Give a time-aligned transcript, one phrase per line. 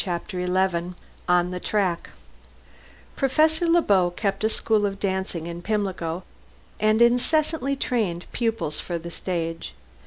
[0.03, 0.95] CHAPTER XI
[1.29, 2.09] ON THE TRACK
[3.15, 6.23] Professor Le Beau kept a school of dancing in Pimlico,
[6.79, 9.75] and incessantly trained pupils for the stage.